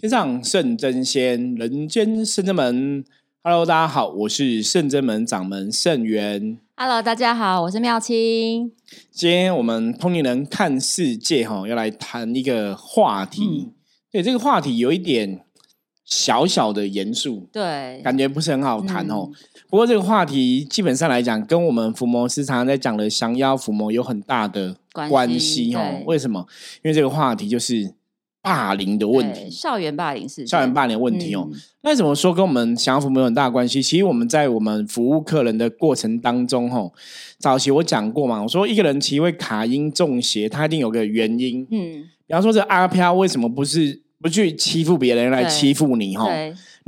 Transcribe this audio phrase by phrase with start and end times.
[0.00, 3.04] 天上圣真仙，人间圣真门。
[3.42, 6.56] Hello，大家好，我是圣真门掌门圣元。
[6.76, 8.70] Hello，大家好，我是妙清。
[9.10, 13.70] 今天我们通灵人看世界哈，要来谈一个话题。
[14.12, 15.40] 对，这个话题有一点
[16.04, 19.28] 小小的严肃，对，感觉不是很好谈哦。
[19.68, 26.04] 不过这个话题基本上来讲，跟我们伏魔师常常在讲的降妖伏魔有很大的关系哦。
[26.06, 26.46] 为什么？
[26.84, 27.97] 因为这个话题就是。
[28.48, 31.46] 霸凌的问题，校园霸凌是校园霸凌问题哦。
[31.82, 33.82] 那怎么说跟我们降服没有很大关系？
[33.82, 36.94] 其实我们在我们服务客人的过程当中，吼，
[37.38, 41.66] 早期我讲过嘛，我说一个人其实会卡音中邪，他一定有个原因。
[41.70, 46.16] 嗯，比方说这阿飘为什么不是不去欺负别人来欺负你？
[46.16, 46.26] 哈。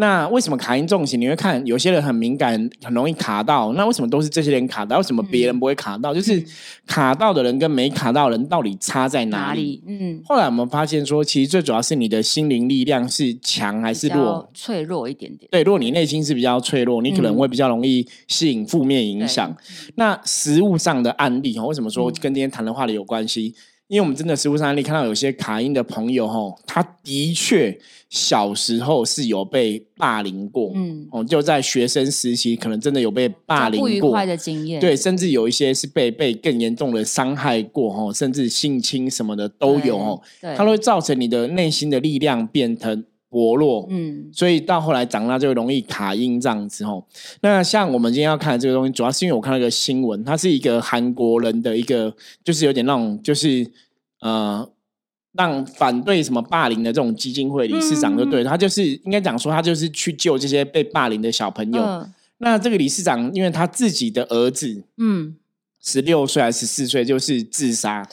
[0.00, 1.20] 那为什么卡音重型？
[1.20, 3.70] 你会看有些人很敏感，很容易卡到。
[3.74, 4.96] 那为什么都是这些人卡到？
[4.96, 6.14] 为什么别人不会卡到？
[6.14, 6.42] 就是
[6.86, 9.82] 卡到的人跟没卡到人到底差在哪里？
[9.86, 10.22] 嗯。
[10.24, 14.50] 后来我们发现说，其实最主要是你的心灵力量是强还是弱？
[14.54, 15.46] 脆弱一点点。
[15.50, 19.54] 对，如果你内心是比较脆弱，你可能会比较容易吸引负面影响。
[19.96, 23.54] 那实物上的案例哈，为什么说跟今天谈的话里有关系？
[23.90, 27.78] 因为我们真的实物上案例看到有些卡因的朋友哈，他的确。
[28.12, 40.20] 小时候是有被霸凌过，嗯，哦，就在学生时期，可能真的有被霸凌过，不愉快的经验，对，甚至有一些是被被更严重的伤害过，哈，甚至性侵什么的都有，哦，
[40.56, 47.02] 它会造成你的内心的力量变成薄弱，嗯，所以到后来长大就容易卡音这样子，哦。
[47.40, 52.14] 那像我们今天要看的这个东西，主要是因为我看到一个新闻，它是一个韩国人的一个，
[52.44, 53.66] 就是有点那种，就是
[54.20, 54.68] 呃。
[55.34, 62.04] 让反对什么霸凌的这种基金会理事长就对他就是应该讲说他就是去救这些被霸凌的小朋友。
[62.38, 65.36] 那这个理事长因为他自己的儿子，嗯，
[65.80, 68.04] 十六岁还是十四岁，就是自杀，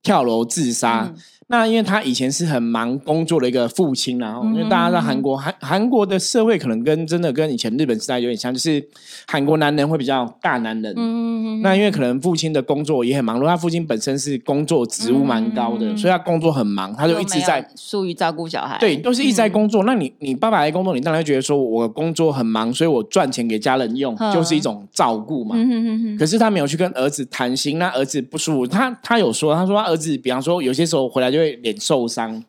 [0.00, 1.12] 跳楼自杀。
[1.48, 8.82] 那因为他以前是很忙工作的一个父亲，然后因为大家在韩国韩韩国的社会可能跟真的跟以前日本时代有点像，就是
[9.26, 10.94] 韩国男人会比较大男人。
[10.96, 18.76] 嗯那因为可能父亲的工作也很忙碌，他父亲本身是工作职务蛮高的，所以他工作很忙，他就一直在疏于照顾小孩。
[18.78, 19.84] 对，都是一直在工作。
[19.84, 25.54] 那你你爸爸在工作，你当然会觉得说我工作很忙，所以我赚钱给家人用，就是一种照顾嘛。
[25.56, 32.40] 嗯可是他没有去跟儿子谈心，那儿子不舒服，他他有说，他说他儿子，比方说有些时候回来就会脸受伤，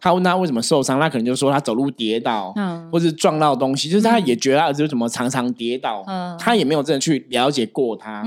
[0.00, 2.54] 他问他为什么受伤，他可能就说他走路跌倒，
[2.92, 6.04] 或者撞到东西，就是他也觉得他儿子怎么常常跌倒，
[6.38, 8.22] 他也没有真的去了解过他。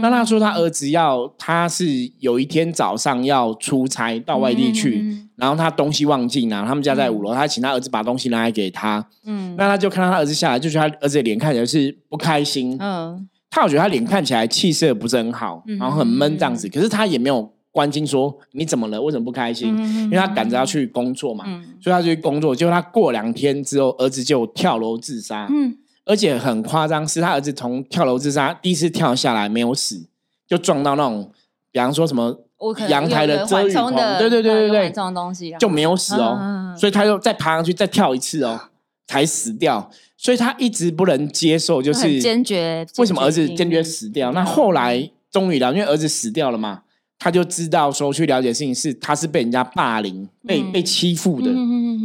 [0.00, 1.86] 那他说他儿子要，他是
[2.18, 9.06] 有一天早上要出差到外地去，然后他东西忘记拿，他们家在五楼，他请他儿子把东西拿来给他。
[9.24, 12.76] 嗯，那他就看到他儿子下来，就觉得他儿子的脸看起来是不开心。
[12.80, 17.52] 嗯，他我觉得他脸看起来气色不是很好，然后很闷这样子，可是他也没有。
[17.72, 19.00] 关心说你怎么了？
[19.00, 19.74] 为什么不开心？
[20.04, 21.44] 因为他赶着要去工作嘛，
[21.80, 22.54] 所以他去工作。
[22.54, 25.46] 结果他过两天之后，儿子就跳楼自杀。
[25.48, 25.74] 嗯，
[26.04, 30.04] 而且很夸张，是他儿子从跳楼自杀第一次跳下来没有死，
[30.46, 31.30] 就撞到那种，
[31.70, 32.44] 比方说什么
[32.88, 36.74] 阳台的遮雨棚，对对对对对，这种东西就没有死哦。
[36.78, 38.60] 所以他又再爬上去再跳一次哦，
[39.06, 39.90] 才死掉。
[40.18, 44.30] 所以他一直不能接受，就是坚决为什么儿子坚决死掉？
[44.32, 46.82] 那后来终于了，因为儿子死掉了嘛。
[47.22, 51.52] 他就知道说去了解事情是他是被人家霸凌被被欺负的，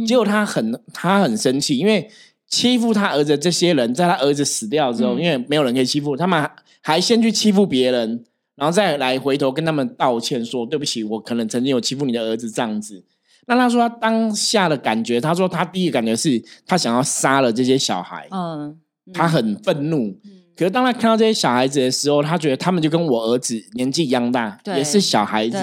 [0.06, 2.08] 结果他很他很生气，因为
[2.46, 6.48] 欺负他儿子这些人在他儿子死掉之后，因为没有人可以欺负他们，
[6.80, 8.24] 还先去欺负别人，
[8.54, 13.02] 然后再来回头跟他们道歉说对不起，我可能曾经有欺负你的儿子这样子。
[13.48, 18.78] 那他说他当下的感觉，他说他第一个感觉是他想要杀了这些小孩，嗯，
[19.12, 20.16] 他很愤怒。
[20.58, 25.56] 可是当他看到这些小孩子的时候，他觉得他们就跟我儿子年纪一样大，也是小孩子，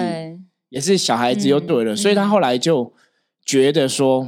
[0.70, 1.94] 也是小孩子，就对了。
[1.94, 2.94] 所以他后来就
[3.44, 4.26] 觉得说，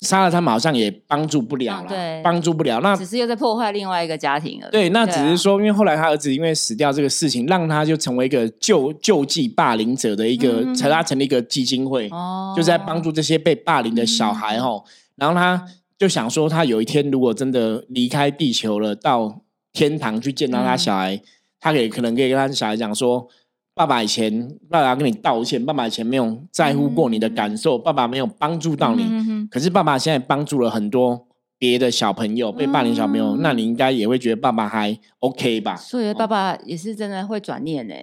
[0.00, 2.80] 杀了他们好像也帮助不了了，帮助不了。
[2.80, 4.70] 那只是又在破坏另外一个家庭了。
[4.70, 12.10] 对，那只是说，因为后来他儿子因为死掉这个事情，让他就成为一个救救济霸凌者的一个，成他成立一个基金会，
[12.56, 14.82] 就在帮助这些被霸凌的小孩哈。
[15.16, 15.62] 然后他
[15.98, 19.42] 就想说，他有一天如果真的离开地球了，到
[19.74, 21.20] 天堂去见到他小孩，
[21.60, 23.28] 他可以可能可以跟他小孩讲说
[23.74, 29.04] ：“爸爸以前，爸爸跟你道歉，爸爸以前没有在乎过你的感受，爸爸没有帮助到你。
[29.50, 31.26] 可是爸爸现在帮助了很多
[31.58, 35.74] 别的小朋友，被霸凌小朋友，那你应该也会觉得爸爸还 OK 吧？
[35.76, 37.94] 所以爸爸也是真的会转念呢。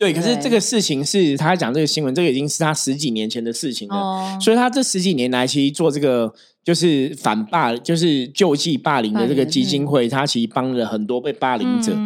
[0.00, 4.36] 对，可是这个事情是他讲这个新闻，这个已经是他十几年前的事情了。
[4.40, 6.34] 所以他这十几年来其实做这个。
[6.62, 11.96] 就是反霸，就是救济霸凌的这个基金会，他其实帮了很多被霸凌者。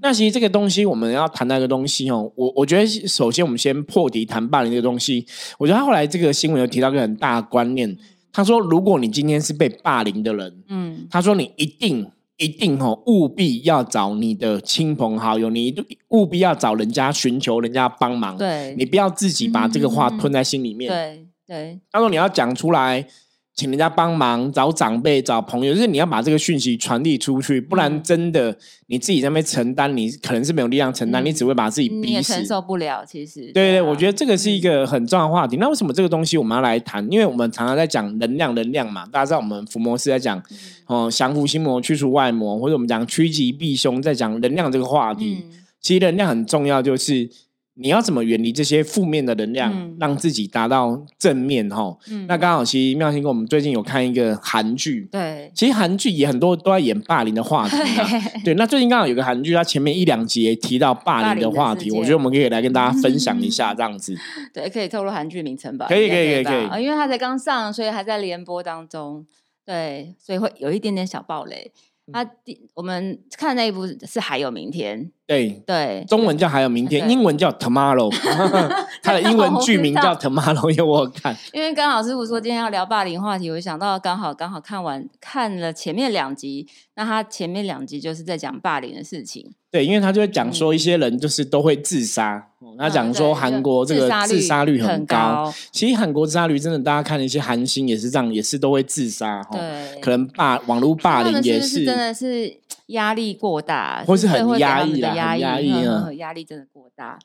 [0.00, 2.30] 那其实这个东西，我们要谈那个东西哦。
[2.36, 5.26] 我我觉得，首先我们先破题谈霸凌这个东西。
[5.58, 7.94] 我觉得他后来这个新闻有提到一个很大的观念，
[8.32, 15.74] 他说，如果你今天是被霸凌的人，嗯，他说你一定一定哦，务必要找你的亲朋好友，你
[16.08, 21.80] 务必要找人家寻求人家帮忙，对，你不要自己把这个话吞在心里面，对对。
[21.90, 23.06] 他说你要讲出来。
[23.54, 28.56] 请人家帮忙，找长辈、找朋友，就是你要把这个讯息传递出去，不然真的
[28.88, 33.04] 你自己在那边承担，你可能是没有力量承担，你只会把自己逼死，承受不了。
[33.04, 35.56] 其实，对对，我觉得这个是一个很重要的话题。
[35.58, 37.06] 那为什么这个东西我们要来谈？
[37.08, 40.42] 因为我们常常在讲能量，能量嘛，大家知道我们伏魔师在讲
[40.86, 45.44] 哦，降服心魔，去除外魔，或者我们讲趋吉避凶，在讲能量这个话题。
[45.80, 47.30] 其实能量很重要，就是。
[47.76, 51.68] 你要怎么远离这些负面的能量，让自己达到正面？
[51.68, 51.96] 哈，
[52.28, 58.08] 那刚好其实妙心跟我们最近有看一个韩剧，对，其实韩剧也很多都在演霸凌的话题啊。
[58.44, 64.16] 对，那最近刚好有个韩剧，它前面一两集提到霸凌的话题，我觉得我们可以来跟大家分享一下这样子。
[64.54, 65.86] 对，可以透露韩剧名称吧？
[65.88, 69.26] 可以，可以，可以，可以，因为它才刚上，所以还在联播当中。
[69.66, 71.72] 对，所以会有一点点小暴雷。
[72.12, 78.14] 他第我们看那一部是还有明天，对对，中文叫还有明天，英文叫 Tomorrow，
[79.02, 86.66] 它的英文剧名叫 Tomorrow，因为我看，因为刚好师傅说今天要聊霸凌话题，我想到刚好刚好看完看了前面两集，
[86.96, 89.52] 那他前面两集就是在讲霸凌的事情。
[89.70, 92.46] 对，因为他就会讲说一些人就是都会自杀，
[92.78, 95.52] 他讲说韩国这个自杀率很高。
[95.72, 99.42] 其实韩国自杀率真的，大家看一些韩星也是这样，也是都会自杀。
[99.50, 102.56] 对，可能霸网络霸凌也是真的是
[102.86, 107.18] 压力过大，或是很压抑的压抑啊，压力真的过大。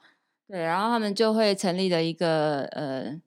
[0.47, 3.19] 对，然后他们就会成立了一个呃。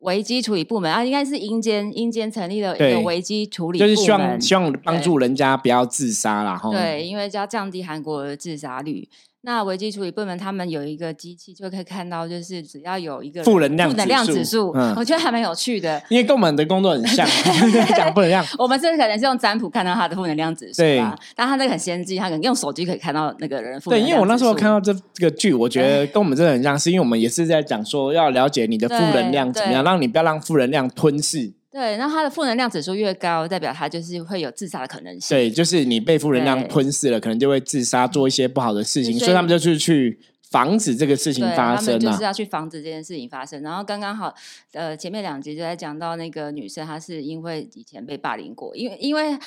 [0.00, 6.60] 危机处理部门啊，应该是阴间阴间成立了一个危机处理，就是希望希望帮助人家不要自杀啦。
[6.70, 9.08] 对，因为要降低韩国的自杀率。
[9.46, 16.02] 那危机处理部门他们有一个机器，就可以看到，就是只要有一个负能量负能量指数，我觉得还蛮有趣的。
[16.08, 17.24] 因为跟我们的工作很像，
[17.96, 18.44] 讲负能量。
[18.58, 20.98] 我们这可能是用占卜看到他的负能量指数，对。
[21.36, 24.08] 但他那个很先进，他可能用手机可以看到那个人负能量。
[24.08, 31.52] 对，因为我那时候看到这这个剧，我觉得跟我们真的很像，是因为我们也是在讲说要了解你的负能量怎么样，让你不要让负能量吞噬。
[31.76, 35.36] 对，那他的负能量指数越高，代表他就是会有自杀的可能性。
[35.36, 39.18] 对，就是你被负能量吞噬了，可能就会自杀，做一些不好的事情。
[39.18, 40.18] 所以他们就是去
[40.50, 42.00] 防止这个事情发生。
[42.00, 43.62] 就是要去防止这件事情发生。
[43.62, 44.34] 然后刚刚好，
[44.72, 49.38] 呃，前面两集就在讲到那个女生，她是因为以前被霸凌过，因为因为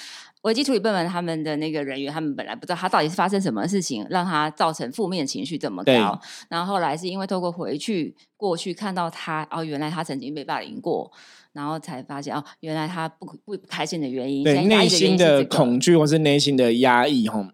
[0.42, 6.22] 危机处理部门他们的那个人员，他们本来不知道她到底是发生什么事情，让她造成负面情绪这么高。
[6.48, 11.12] 然后后来是因为透过回去过去看到她，哦，原来她曾经被霸凌过。
[11.54, 17.46] 然后才发现哦，原来他不不开心的原因，对内心的恐惧或是内心的压抑哈。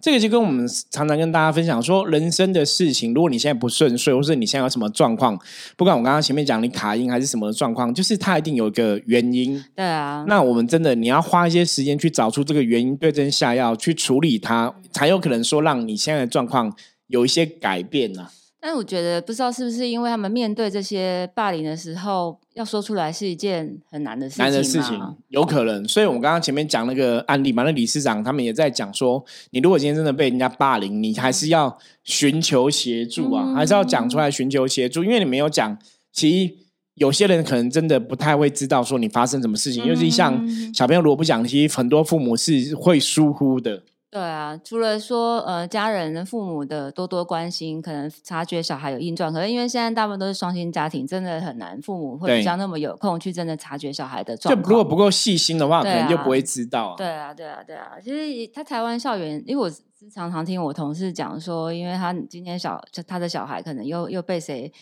[0.00, 5.38] 这个就跟我们常常跟大家分享说，人生的事情，如果你现在不顺遂，或是你现在有什么状况，
[5.76, 9.62] 不管我刚刚前面讲你卡音还是什么状况，就是它一定有一个原因。
[9.74, 16.74] 对啊，那我们真的你要花一些时间去找出这个原因，对症下药去处理它，才有可能说让你现在的状况
[17.06, 18.28] 有一些改变呢。
[18.60, 24.44] 但我觉得不知道是不是因为他们面对这些霸凌的时候，要说出来是一件很难的事情。
[24.44, 35.78] 难的事情有可能，所以我们刚刚前面讲那个案例嘛，那理事长他们也在讲说，你如果今天真的被人家霸凌，你还是要寻求协助啊，还是要讲出来寻求协助，因为你没有讲，
[36.12, 36.54] 其实
[36.94, 40.44] 有些人可能真的不太会知道说你发生什么事情，尤其像
[40.74, 43.84] 小朋友如果不讲，其实很多父母是会疏忽的。
[44.10, 54.64] 对啊，除了说呃家人、父母的多多关心，可能察觉小孩有硬状，可能因为现在大部分都是双薪家庭，真的很难，父母会比较那么有空去真的察觉小孩的状况。
[54.64, 56.94] 就如果不够细心的话，可能就不会知道。
[56.96, 57.98] 对啊，对啊，对啊。
[58.02, 59.70] 其实他台湾校园，因为我
[60.14, 64.72] 常常听我同事讲说，因为他今天小他的小孩可能又又被谁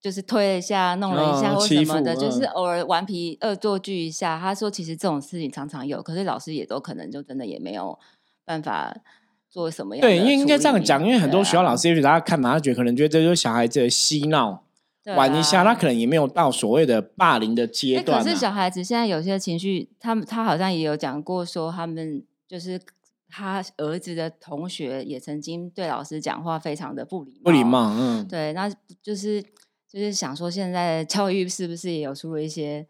[0.00, 4.38] 就是推了一下、弄了一下或什么的，就是偶尔顽皮恶作剧一下。
[4.38, 7.98] 他说，其实这种事情常常有，可是老师也都可能就真的也没有。
[8.48, 8.96] 办法
[9.50, 10.00] 做什么样？
[10.00, 14.64] 对，因为应该这样讲，因为很多学校老师也许大家看嘛，他觉得可能觉得这就是小孩子的嬉闹
[15.14, 18.24] 玩一下，他可能也没有到所谓的霸凌的阶段。
[18.24, 22.80] 可是小孩子现在有些情绪，他们他好像也有讲过，说他们就是
[23.28, 27.94] 他儿子的同学也曾经对老师讲话非常的不礼貌，不礼貌。
[27.94, 28.70] 嗯，对，那
[29.02, 29.42] 就是
[29.86, 32.86] 就是想说，现在教育是不是也有出了一些？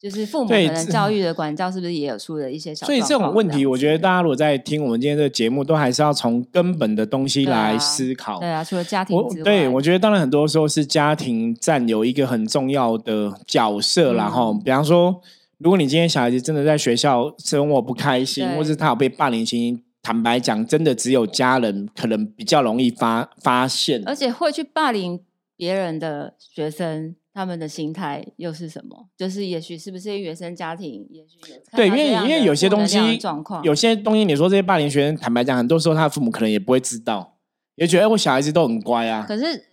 [0.00, 2.86] 就是父母可能教 育的管教是不是也有出了一些小？
[2.86, 8.40] 所以这种问题，我觉得大家如果在听我们今天的节目，都还是要从根本的东西来思考。
[8.40, 14.14] 对啊，除了家庭之外，对我觉得当然很多时候是家庭占有一个很重要的角色。
[14.14, 15.20] 然后，比方说，
[15.58, 25.20] 如果你今天小孩子真的在学校生活不开心，或是他有被霸凌情形，坦白讲，真的只有家人可能比较容易发发现，而且会去霸凌
[25.58, 27.16] 别人的学生。
[27.32, 29.08] 他们的心态又是什么？
[29.16, 37.38] 就是也许是不是原生家庭，也许有对，因为因为有些东西状况，有些东西你说这些霸凌学生，坦白讲，很多时候他的父母可能也不会知道，
[37.76, 39.24] 也觉得哎，我小孩子都很乖啊。
[39.28, 39.64] 可是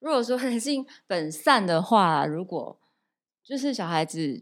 [0.00, 2.76] 如果说人性本善的话，如果
[3.44, 4.40] 就是小孩子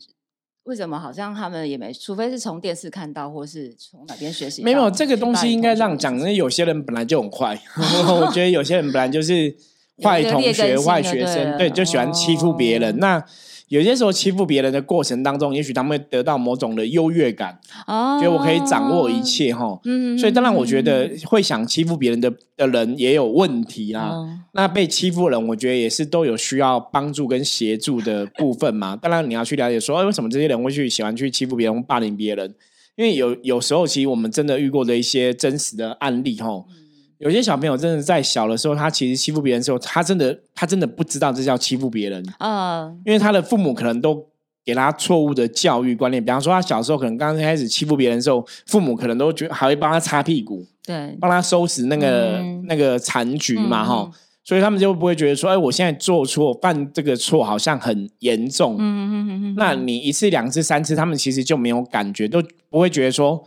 [0.63, 9.55] 为什么好像他们也没，除非是从电视看到，或是从哪边学习，没有这个东西应该让讲，因为有些人本来就很快， 我觉得有些人本来就是。
[10.03, 12.99] 坏同学、坏学生，对，就喜欢欺负别人。
[12.99, 13.23] 那
[13.69, 19.81] 有些时候欺负别人的过程当中，也许他们会得到某种的优越感，觉得我可以掌握一切，哈。
[19.85, 20.17] 嗯。
[20.19, 24.13] 所以当然，我觉得会想欺负别人的的人也有问题啦。
[24.53, 28.95] 那被欺负人，我觉得也是都有需要帮助跟协助的部分嘛。
[28.95, 32.55] 当然，你要去了解说，哎，为什么这些人会去喜欢去欺负别人、霸凌别人？
[32.97, 36.65] 因为有有时候，其实我们真的遇过的一些真实的案例，哈。
[37.19, 44.27] 有些小朋友真的在小的时候，他其实欺负别人的时候，他真的他真的不知道这叫欺负别人啊，因为他的父母可能都
[44.65, 46.23] 给他错误的教育观念。
[46.23, 54.11] 比方说，他小时候可能刚刚开始欺负别人的时候，父母可能都觉还会帮他擦屁股，对，帮他收拾那个那个残局嘛，哈，
[54.43, 63.45] 所以他们就不会觉得说，哎，我现在做错犯这个错好像很严重，嗯嗯嗯嗯，那你一次两次三次，他们其实就没有感觉，都不会觉得说。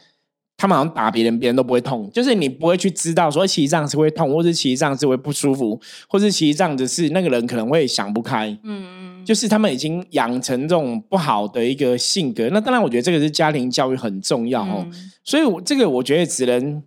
[0.58, 8.50] 他们好像打别人，别人都不会痛，就是你不会去知道说其实这样是会痛，或是其实这样子会不舒服，或是其实这样子是那个人可能会想不开。
[8.64, 12.50] 嗯嗯，就是他们已经养成这种不好的一个性格。
[12.52, 14.88] 那当然，我觉得这个是家庭教育很重要哦。
[15.24, 16.82] 所以，我这个我觉得只能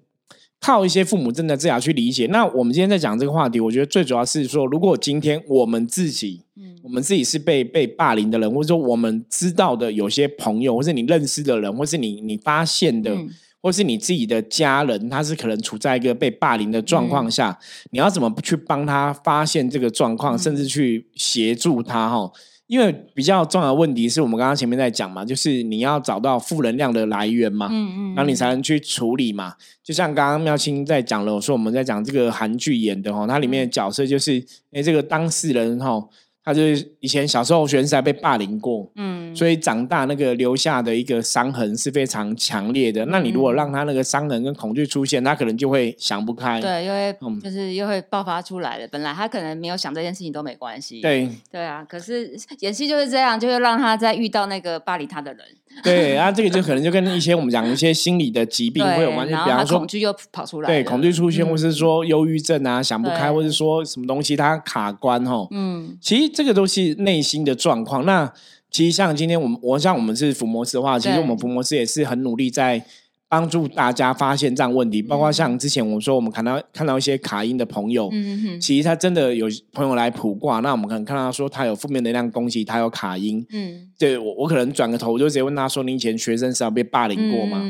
[0.58, 2.26] 靠一些父母真的这样去理解。
[2.26, 13.16] 那我们今天在讲这个话题，我觉得最主要是说，如果今天我们自己，嗯，我们自己是被被霸凌的人，或者说我们知道的有些朋友，或是你认识的人，或是你你发现的。
[13.62, 17.58] 或是你自己的家人，他是可能处在一个被霸凌的状况下，
[17.90, 22.08] 你要怎么去帮他发现这个状况，甚至去协助他？
[22.08, 22.32] 哈，
[22.66, 29.54] 因为比较重要的问题是我们刚刚前面在讲嘛，就是你要找到负能量的来源嘛，嗯嗯，然后你才能去处理嘛。
[29.82, 36.02] 就像刚刚妙清在讲了，我说我们在讲这个韩剧演的哈，它里面的角色就是，哎，这个当事人哈。
[36.50, 43.06] 他就是以前小时候学生时代被霸凌过，嗯，所以长大那个留下的一个伤痕是非常强烈的。
[43.06, 48.88] 那你如果让他那个伤痕跟恐惧出现，他可能就会想不开，对，又会就是又会爆发出来了。
[48.88, 51.84] 本来他可能没有想这件事情都没关系，对，对啊。
[51.88, 55.44] 可是演戏就是这样，就会让他在遇到那个霸凌他的人。
[55.82, 68.04] 对，然后这个就可能就跟一些我们讲一些心理的疾病会有关系，比方说恐惧又跑出来，对，恐惧出现，或是说忧郁症啊，想不开，或是说什么东西它卡关哈，嗯，其实这个都是内心的状况。
[68.04, 68.32] 那
[68.70, 72.84] 其实像今天我们，我像我们是福摩斯的话，其实我们福摩斯也是很努力在。
[73.30, 87.62] 帮助大家发现这样问题，包括像之前我们说我们看到看到一些卡音的朋友，嗯其实他真的有朋友来卜卦，那我们可能看到说他有负面能量攻击，他有卡音，嗯，对我我可能转个头我就直接问他说：“你以前学生时候被霸凌过吗？”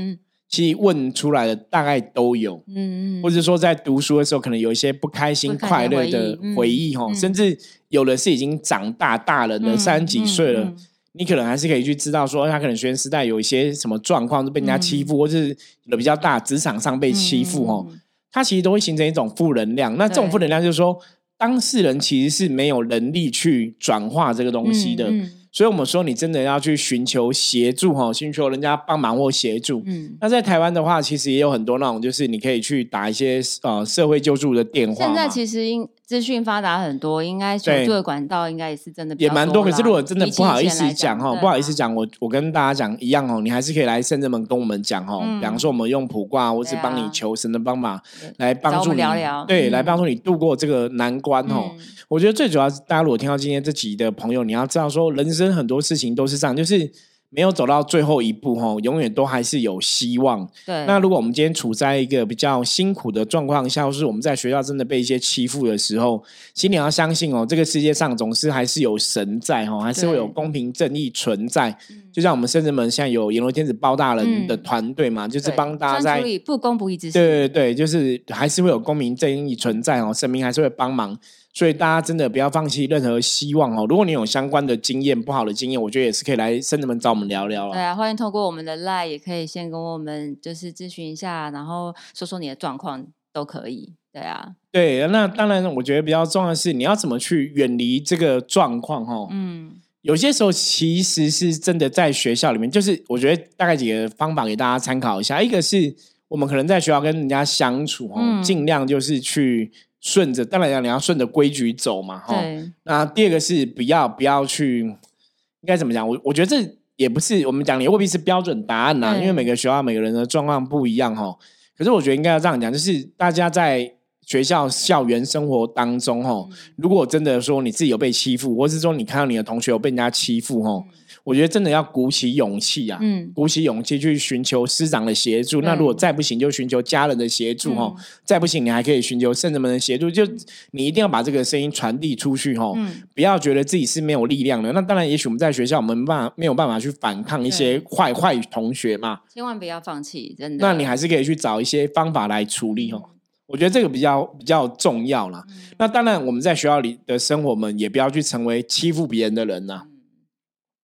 [0.49, 7.57] 其实问出来的大概都有，嗯嗯，或者说在读书的时候可能有一些不开心、快乐的回忆哈，甚至
[7.91, 10.75] 有的是已经长大大人了，三十几岁了。
[11.13, 17.87] 你可能还是可以去知道，说他可能学生时代有一些什么状况，是被人家欺负，或者是有比较大职场上被欺负，哦，
[18.31, 19.97] 他其实都会形成一种负能量。
[19.97, 20.97] 那这种负能量就是说，
[21.37, 25.13] 当事人其实是没有能力去转化这个东西的。
[25.53, 29.83] 所以，我们说你真的要去寻求协助哈，寻求人家帮忙或协助。
[29.85, 35.05] 嗯，那在台湾的话，其实也有很多那种，就是你可以去打一些呃社会救助的电话。
[35.05, 39.63] 现在其实应资讯发达很多，应该求助的管道应该也是真的也蛮多。
[39.63, 45.21] 可是如果真的不好意思讲哈，不好意思讲，我我跟大家讲一样哦，你还是可以来圣人门跟我们讲哦。
[45.41, 48.03] 比方说，我们用卜卦，或是帮你求神的帮忙
[48.39, 49.01] 来帮助你，
[49.47, 51.71] 对，来帮助你度过这个难关哦。
[52.09, 56.91] 我觉得最主要是大家如果听到今天这集的朋友，你要知道说，人生很多事情都是这样，就是
[57.33, 60.49] 没有走到最后一步哈，永远都还是有希望。
[60.67, 60.85] 对。
[60.85, 66.21] 那如果我们今天处在一个比较辛苦的状况下，或是我们在学校真的被一些欺负的时候，
[66.53, 71.77] 其实你要相信哦，这个世界上总是还是有神在哈，还是会有公平正义存在。
[72.13, 77.13] 就像我们圣人们现在有阎罗天子包大人的团队嘛，就是帮大家在不公不义之事。
[77.13, 81.17] 对对对，就是还是会有公平正义存在哦，神明还是会帮忙。
[81.53, 83.85] 所以大家真的不要放弃任何希望哦！
[83.89, 87.73] 如果你有相关的经验、不好的经验，我觉得也是可以来深圳们找我们聊聊了。
[87.73, 93.95] 对啊，欢迎透过我们的 Line，也可以先跟我们就是咨询一下，然后说说你的状况都可以。
[94.13, 99.29] 对啊，对，那当然，我觉得比较重要的是你要怎么去远离这个状况哦。
[99.33, 105.43] 嗯，有些时候其实是真的在学校里面，就是我觉得大概几个方法给大家参考一下。
[105.43, 105.95] 一个是
[106.29, 109.73] 我们可能在学校跟人家相处哦，尽量就是去。
[110.01, 112.43] 顺着，当然讲你要顺着规矩走嘛，哈。
[112.85, 116.09] 那第二个是不要不要去，应该怎么讲？
[116.09, 121.37] 我我觉得这也不是我们讲，也未必是标准答案呐，因为每个学校每个人的状况不一样哈。
[121.77, 123.93] 可是我觉得应该要这样讲，就是大家在
[124.27, 130.85] 学校校园生活当中哈，如果真的说你自己有被欺负，或是说你看到你的同学有被人家欺负哈。
[131.31, 132.99] 我觉得真的要鼓起勇气啊，
[133.33, 135.61] 鼓起勇气去寻求师长的协助。
[135.61, 137.95] 那如果再不行，就寻求家人的协助哈。
[138.25, 140.11] 再不行，你还可以寻求圣人们的协助。
[140.11, 140.25] 就
[140.73, 142.73] 你一定要把这个声音传递出去哈，
[143.15, 144.73] 不要觉得自己是没有力量的。
[144.73, 149.21] 那当然，也许我们在学校，我们办法没有办法去反抗一些坏坏同学嘛。
[149.33, 150.67] 千万不要放弃，真的。
[150.67, 153.01] 那你还是可以去找一些方法来处理哦。
[153.47, 155.45] 我觉得这个比较比较重要啦。
[155.79, 159.85] 那当然，我们在学校里的生活，我们也不要去成为欺负别人的人呐。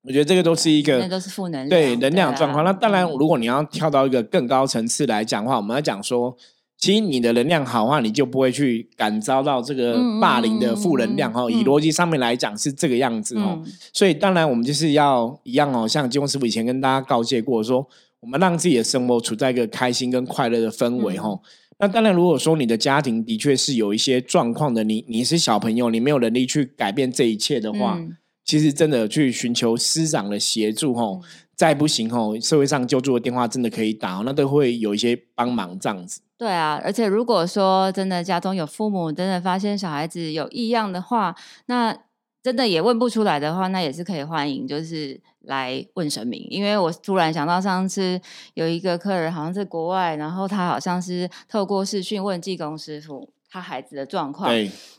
[0.06, 2.64] 我觉得这个都是一个，都是负能量，对能量状况。
[2.64, 6.36] 那当然，如果你要跳到一个更高层次来讲话，我们要讲说，
[6.78, 11.50] 其实你的能量好话，你就不会去感遭到这个霸凌的负能量哈。
[11.50, 13.60] 以逻辑上面来讲是这个样子哦。
[13.92, 17.84] 所以当然，我们就是要一样哦，像金庸师傅以前跟大家告诫过，说
[18.20, 21.36] 我们让自己的生活处在一个开心跟快乐的氛围哈。
[21.80, 27.98] 那当然，如果说你的家庭的确是有一些状况的，你你是小朋友，你没有能力去改变这一切的话。
[28.46, 31.20] 其实真的去寻求师长的协助吼，
[31.56, 36.20] 再不行吼，社会上救助的电话真的可以打，那都会有一些帮忙这样子。
[36.38, 41.34] 对啊，而且如果说真的家中有父母真的发现小孩子有异样的话，
[41.66, 41.96] 那
[42.40, 46.46] 真的也问不出来的话，那也是可以欢迎，就是来问神明。
[46.48, 48.20] 因为我突然想到上次
[48.54, 54.52] 有一个客人好像在国外，然后他好像是透过视讯问济公师傅他孩子的状况，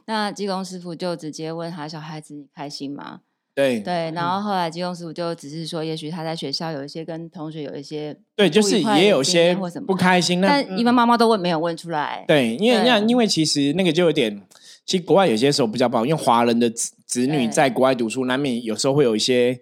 [0.06, 3.22] 那济公师傅就直接问他小孩子你开心吗？
[3.57, 12.23] 对对，然后后来金庸师傅就只是说，也许他在学校有一些跟同学有一些对，就是也有些不开心，但一般妈妈都问没有问出来。
[12.27, 14.39] 对，因为那因为其实那个就有点，
[14.85, 19.59] 其实国外有些时候比较不好，因为华人的子子女在国外读书，难免有时候会有一些，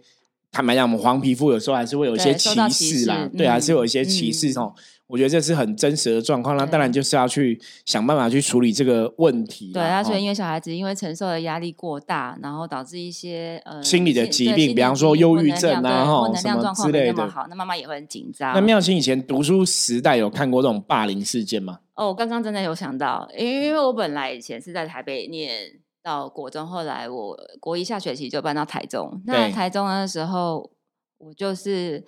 [0.51, 4.73] 坦白讲，我们黄皮肤有时候还是会有一些歧视啦，对，还是有一些歧视哦。
[5.07, 9.71] 我觉得这是很真实的状况，那当然就是要去想办法去处理这个问题。
[9.71, 17.29] 对，他说因为小孩子因为承受的压力过大，然后导致一些呃心理的疾病，比方说忧郁症啊，哈什么之类的。
[17.29, 18.51] 好，那妈妈也会很紧张。
[18.55, 21.81] 那妙清以前读书时代有看过这种霸凌事件吗？
[21.93, 29.21] 哦，我刚刚真的有想到，因为因为我本来以前是在台北念到国中，后来我国一下学期就搬到台中。
[29.27, 30.71] 那台中的时候，
[31.19, 32.03] 我就是。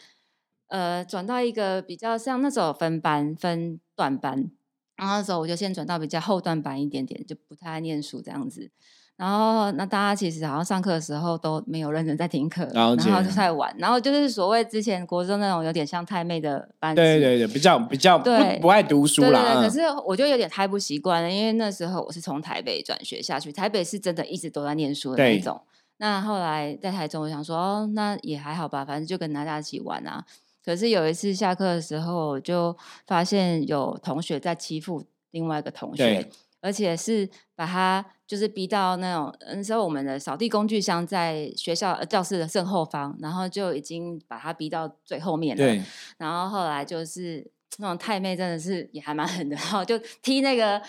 [0.67, 4.51] 呃，转到一个比较像那时候分班分段班，
[4.95, 8.69] 然后那时候我就先转到比较后段班一点点，就不太爱念书这样子。
[9.15, 13.73] 然后那大家其实好像上课的时候都没有认真在听课，然后就在玩。
[13.79, 18.29] 然后就是所谓之前国中那种有点像太妹的班，对对对，比较比较不
[18.61, 19.55] 不爱读书啦。
[19.55, 25.59] 可是我就有点太不习惯了，因为那时候我是从台北转学下去，台北是真的一直都在念书的那种。
[25.97, 30.23] 那后来在台中，我想说哦，那也还好吧，反正就跟大家一起玩啊。
[30.67, 32.75] 可是有一次下课的时候，我就
[33.05, 35.01] 发现有同学在欺负
[35.31, 45.85] 另外一个同学，而且是把他就是逼到那种那时候我们的扫地工具箱在学校教室的正后方，然后就已经把他逼到最后面了。
[46.17, 50.81] 然后后来就是那种太妹真的是也还蛮狠的，然后就踢那个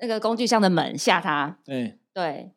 [0.00, 1.56] 那个工具箱的门吓他。
[1.64, 2.50] 对对。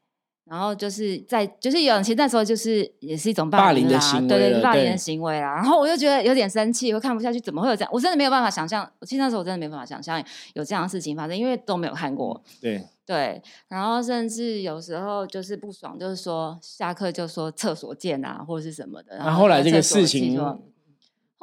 [0.45, 5.55] 然后就是在，就是有，其实那时候就是也是一种霸凌的行为，对对，霸凌的行为啦。
[5.55, 7.89] 然后我就觉得有点生气，我看不下去，怎么会有这样？
[7.93, 12.43] 我真的没有办法想象，其实那时候我真的没办法想象有这样的事情发生，因为都没有看过。
[12.61, 19.17] 对对，然后甚至有时候就是不爽，就是说下课就说厕所见啊，或者是什么的。
[19.17, 20.39] 然后后来这个事情。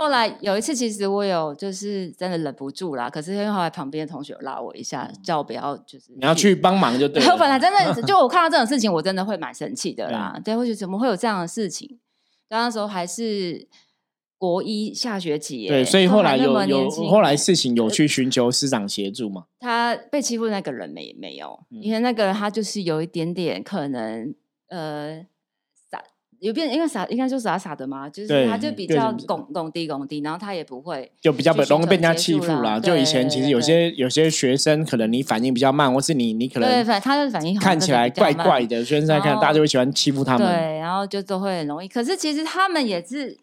[0.01, 7.23] 后来有一次，其实我有就是真的忍不住啦，可是因为后来旁边的同学拉我一下，叫我不要就是你要去帮忙就 对。
[7.27, 10.41] 我本来真的就我看到这种事情， 我真的会蛮生气的啦。
[10.43, 11.99] 对，会觉得怎么会有这样的事情？
[12.49, 13.69] 那时候还是
[14.39, 19.45] 国一下学期，对，所以后来有有后来事情有去寻求师长协助吗？
[19.61, 24.35] 他被欺负那个人没没有，因为那个人他就是有一点点可能
[24.71, 25.27] 呃。
[26.41, 32.81] 有变，因为傻，应该就傻傻的嘛，就是他就比较拱拱低拱低，然后他也不会，就比较容易被人家欺负啦。
[32.81, 40.49] 就以前其实有些有些学生，可能你反应比较慢，或是你你可能对，反他的反应看起来怪怪的，学生在看，大家就会喜欢欺负他们。
[40.49, 41.87] 对，然后就都会很容易。
[41.87, 43.37] 可是其实他们也是，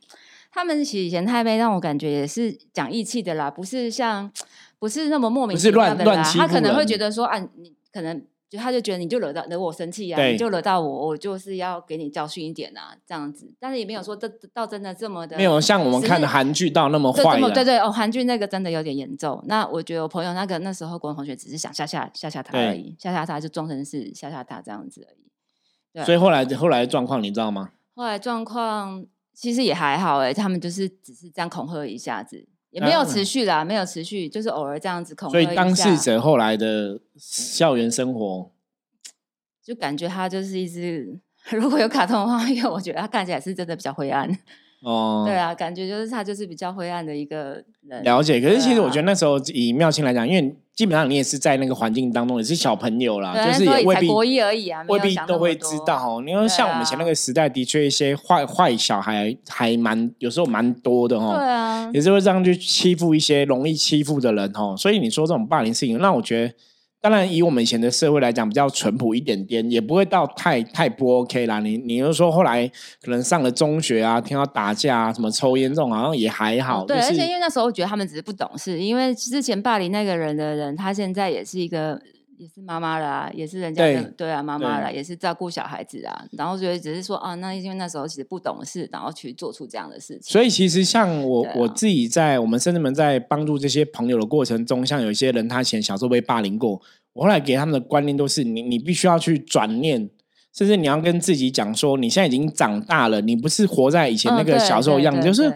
[0.51, 4.31] 他们其实以前太妹让我感觉也是讲义气的啦，不是像
[4.79, 6.23] 不是那么莫名其妙的啦。
[6.35, 8.23] 他可能会觉得说啊，你可能。
[8.49, 13.53] 就他就觉得你就惹到惹我生气啊，你就惹到我，我就是要给你教训一点啊，这样子。
[13.59, 17.39] 但是也没有说这到真的这么的，没有像我们看的韩剧到那么坏。
[17.53, 19.43] 对对哦，韩剧那个真的有点严重。
[19.47, 25.29] 那我觉得我朋友那个那时候国文同学只是想吓吓吓吓他而已，吓吓他就装成是吓吓他这样子而已。
[25.93, 27.71] 对，所以后来后来的状况你知道吗？
[27.95, 32.47] 后来状况其实也还好哎，他们就是只是这样恐吓一下子。
[32.69, 38.51] 也没有持续啦，没有持续，就是偶尔这样子恐吓所以当事者后来的校园生活，
[39.63, 41.19] 就感觉他就是一只，
[41.51, 44.29] 如果有卡通的话，因为我觉得他看起来是真的比较灰暗。
[44.83, 48.03] 哦，对啊，感觉就是他就是比较灰暗的一个人。
[48.03, 56.21] 了解，可是其实我觉得那时候以妙清来讲，因为基本上你也是在那个环境当中，也是小朋友啦，就是也未必国一而已啊，未必都会知道。
[56.21, 61.33] 你说像我们以前那个时代，的确一些坏坏小孩还蛮有时候蛮多的哦。
[61.35, 64.75] 对啊，也是会这样去欺负一些容易欺负的人哦。
[64.77, 66.53] 所以你说这种霸凌事情，那我觉得。
[67.09, 71.61] 当然，以我们以前的社会来讲，比较淳朴一点点，也不会到太太不 OK 啦。
[71.61, 72.69] 你你又说后来
[73.01, 76.85] 可能上了中学啊，听到打架啊，什么抽烟这种，好像也还好。
[76.85, 81.97] 对，而且因为那时候我觉得他们只是不懂事，因为之前霸凌那个人的人，他现在也是一个。
[82.37, 86.25] 也是妈妈啦，也是人家的对啊，妈妈啦，也是照顾小孩子啊。
[86.33, 90.31] 然后觉得只是说啊，那因为那时候其实不懂事，然后去做出这样的事情。
[90.31, 96.79] 所以其实像我我自己在我们甚至们在帮助这些朋友的过程中，像有一些人他以前小时候被霸凌过，
[97.13, 100.09] 我后来给他们的观念都是：你你必须要去转念，
[100.53, 105.51] 甚至你要跟自己讲说，你现在已经长大了，你不是活在以前那个小时候样子，就是。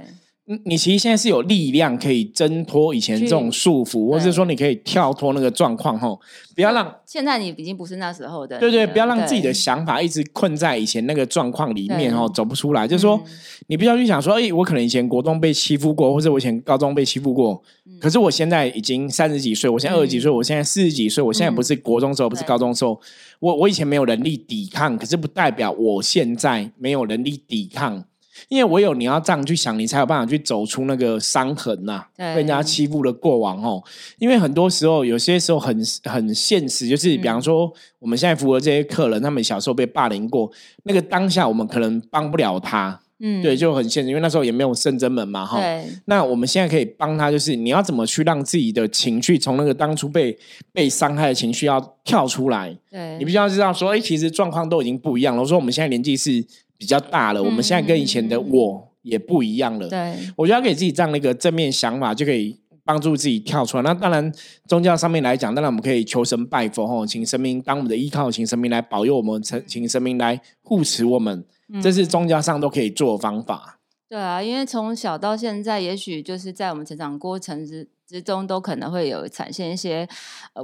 [0.66, 6.20] 你其实现在是有力量可以挣脱以前这种束缚，或者说你可以跳脱那个状况，吼，
[6.56, 12.88] 不要让现在你已经不是那时候的，对对，不要让自己的想法一直困在以前那个状况里面，哦，走不出来。
[12.88, 13.22] 就是说，
[13.68, 17.62] 你不要去想说，哎，我可能以前国中被欺负过，或者我以前高中被欺负过，
[18.00, 23.00] 可是我现在已经三十几岁，我现在二十几岁，我现在四十几岁，我现在不是国中时候，不是高中时候，
[23.40, 28.04] 我我以前没有能力抵抗，可是不代表我现在没有能力抵抗。
[28.50, 33.82] 因为唯有你要这样去想，你才有办法去走出那个伤痕呐，被人家欺负的过往哦。
[34.20, 40.52] 因为很多时候，有些时候很很现实，就是比方说，我们现在服务这些客人，他们小时候被霸凌过，
[40.84, 45.62] 那个当下我们可能帮不了他，嗯，对，就很现实，因为那时候也没有圣真门嘛，哈。
[46.06, 50.38] 那我们现在可以帮他，就是你要怎么去让自己的情绪从那个当初被
[50.74, 52.76] 被伤害的情绪要跳出来？
[52.90, 55.42] 对，你必须要知道说，哎，其实状况都已经不一样了。
[55.42, 56.46] 我说我们现在年纪是。
[56.82, 59.88] 比较大了，我们现在跟以前的我也不一样了。
[59.88, 63.84] 对，我觉得给自己这样的一个正面想法，就可以帮助自己跳出来。
[63.84, 64.34] 那当然，
[64.66, 71.46] 宗教上面来讲，当然我们可以求神拜佛吼，请神明当我们的依靠，请神明来保佑我们，请神明来护持我们，
[71.84, 73.78] 这是宗教上都可以做的方法。
[74.12, 77.88] 对啊，因为从小到现在，也许就是在我们成长过程之。
[78.12, 80.06] 之中都可能会有产生一些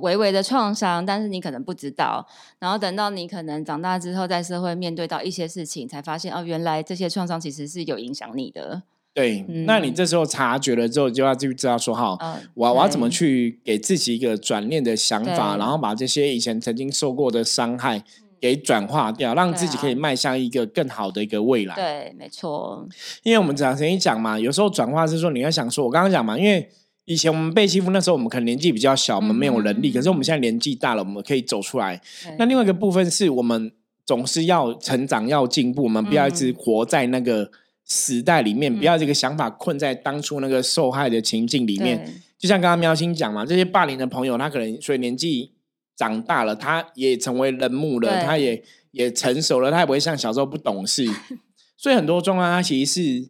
[0.01, 2.27] 微微的创伤，但是你可能不知道。
[2.59, 8.83] 然后等到你可能长大之后，在社会面对到一些事情，才发现哦，原来这些创伤其实是有影响你的。
[9.13, 12.17] 对，那你这时候察觉了之后，就要去知道说哈，
[12.53, 18.03] 我我要怎么去给自己一个转念的想法，然后把这些以前曾经受过的伤害
[18.39, 21.75] 给转化掉，让自己可以迈向一个更好的一个未来。
[21.75, 22.87] 对，没错。
[23.23, 26.69] 因为我们常曾经讲嘛，有时候转化是说你要想说，我刚刚讲嘛，因为。
[27.09, 29.93] 以前我们被欺负，那时候我们可能年纪比较小，我们没有能力。
[29.93, 32.01] 可是我们现在年纪大了，我们可以走出来。
[32.37, 33.71] 那另外一个部分是我们
[34.05, 37.49] 总是要成长、要进步，我们不要一直活在那个
[37.85, 42.13] 时代里面，不要这个想法困在当初那个受害的情境里面。
[42.37, 45.53] 就像刚刚喵星讲嘛，这些霸凌的朋友，他可能所以年纪
[45.97, 51.05] 长大了，他也成为人母了，他也也成熟了，他也不会像小时候不懂事。
[51.75, 53.29] 所以很多状况，他其实是。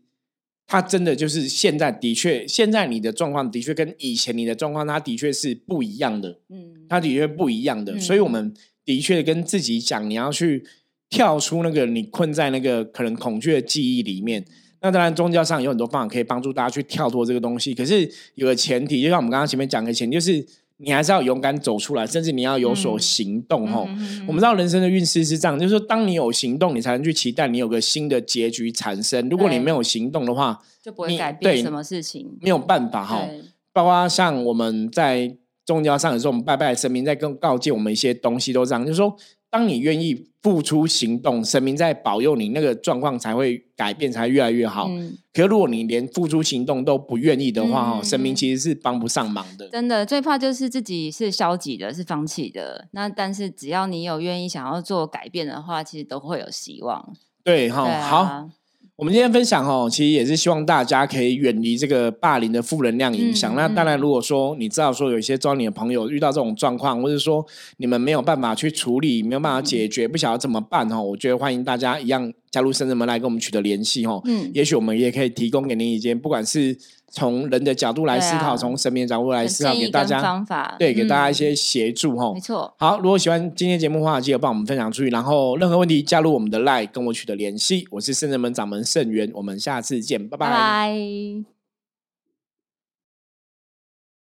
[0.70, 6.42] 他真的就是现在的确，现在你的状况的确跟以前你的状况，他的确是不一样的。
[6.50, 8.54] 嗯，他的确不一样的，所以我们
[8.84, 10.66] 的确跟自己讲，你要去
[11.10, 14.44] 跳出那个你困在那个可能恐惧的记忆里面。
[14.82, 17.74] 那当然，宗教上有很多方法可以帮助大家去跳脱这个东西。
[17.74, 20.46] 可是有个前提，就像我们刚刚前面讲的前提，就是。
[20.78, 23.88] 你还是要勇敢走出来，甚至你要有所行动吼。
[24.28, 29.28] 我们知道人生的运势是这样，就是说，当你有行动，你才能去期待你有个新的结局产生。
[29.30, 33.28] 如果你没有行动的话，就不会改变什么事情，没有办法哈。
[33.74, 35.36] 包括像我们在
[35.66, 39.16] 宗教上的时候，我们拜拜神明在跟告诫我们一些东西，都这样，就是说。
[39.58, 44.88] 当你愿意付出行动，神明在保佑你，那个状况才会改变，才越来越好。
[45.34, 49.68] 可是如果你连付出行动都不愿意的话，哈，神明其实是帮不上忙的。
[49.70, 52.88] 真的，最怕就是自己是消极的，是放弃的。
[52.92, 57.16] 那但是只要你有愿意想要做改变的话，其实都会有希望。
[57.44, 58.50] 对，哈，好。
[58.98, 63.56] 我们今天分享哦，其实也是希望大家可以远离这个霸凌的负能量影响。
[63.56, 67.46] 那当然，如果说你知道说有一些招你的朋友遇到这种状况，或者说
[67.78, 74.20] 你们没有办法去处理，没有办法解决，不晓得怎么办哦，我觉得欢迎大家一样加入圣人门来跟我们取得联系哦。
[74.26, 76.76] 嗯，也许我们也可以提供给您一些，不管是。
[77.12, 82.34] 从人的角度来思考，从神明角度来思考，给大家方法，对，给大家一些协助哈。
[82.34, 82.74] 没错。
[82.78, 85.10] 好，如果喜欢今天节目的话，记得帮我们分享出去。
[85.10, 87.88] 然后，任何问题加入我们的 Line，跟我取得联系。
[87.92, 91.57] 我是圣人门掌门圣元，我们下次见，拜拜。